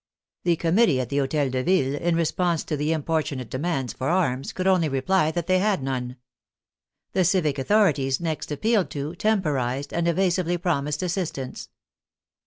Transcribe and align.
The 0.45 0.55
Committee 0.55 0.99
at 0.99 1.09
the 1.09 1.17
Hotel 1.19 1.51
de 1.51 1.61
Ville, 1.61 1.93
in 2.01 2.15
response 2.15 2.63
to 2.63 2.75
the 2.75 2.91
importunate 2.91 3.51
demands 3.51 3.93
for 3.93 4.09
arms, 4.09 4.51
could 4.51 4.65
only 4.65 4.89
reply 4.89 5.29
that 5.29 5.45
they 5.45 5.59
had 5.59 5.83
none. 5.83 6.15
The 7.13 7.23
civic 7.23 7.57
authori 7.57 7.93
ties, 7.93 8.19
next 8.19 8.51
appealed 8.51 8.89
to, 8.89 9.13
temporized 9.13 9.93
and 9.93 10.07
evasively 10.07 10.57
promised 10.57 11.03
assistance. 11.03 11.69